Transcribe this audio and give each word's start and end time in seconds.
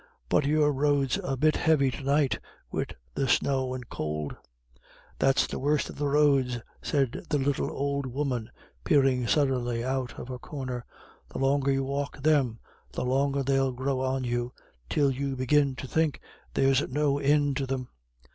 But 0.29 0.45
your 0.47 0.71
road's 0.73 1.19
a 1.23 1.37
bit 1.37 1.55
heavy 1.55 1.91
to 1.91 2.03
night, 2.03 2.39
wid 2.71 2.95
the 3.13 3.27
snow 3.27 3.75
and 3.75 3.87
could." 3.87 4.35
"That's 5.19 5.45
the 5.45 5.59
worst 5.59 5.91
of 5.91 5.97
the 5.99 6.07
roads," 6.07 6.57
said 6.81 7.23
the 7.29 7.37
little 7.37 7.69
old 7.69 8.07
woman, 8.07 8.49
peering 8.83 9.27
suddenly 9.27 9.83
out 9.83 10.17
of 10.17 10.29
her 10.29 10.39
corner; 10.39 10.85
"the 11.29 11.37
longer 11.37 11.71
you 11.71 11.83
walk 11.83 12.17
them, 12.19 12.57
the 12.91 13.05
longer 13.05 13.43
they'll 13.43 13.73
grow 13.73 13.99
on 14.01 14.23
you, 14.23 14.53
till 14.89 15.11
you 15.11 15.35
begin 15.35 15.75
to 15.75 15.87
think 15.87 16.19
there's 16.55 16.81
no 16.87 17.19
ind 17.19 17.57
to 17.57 17.67
them. 17.67 17.87